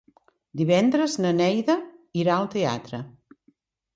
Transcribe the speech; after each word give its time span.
Divendres 0.61 1.17
na 1.25 1.33
Neida 1.41 1.75
irà 2.21 2.37
al 2.37 2.49
teatre. 2.57 3.03